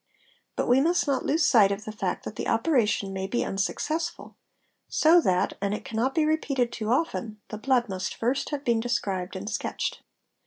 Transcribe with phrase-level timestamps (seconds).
[0.29, 3.45] ~ But we must not lose sight of the fact that the operation may be
[3.45, 4.35] un | successful,
[4.87, 8.65] so that, and it cannot be repeated too often, the blood must —| first have
[8.65, 10.01] been described and sketched.